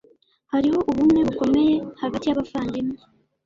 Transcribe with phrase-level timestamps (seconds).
[0.53, 2.97] Hariho ubumwe bukomeye hagati yabavandimwe.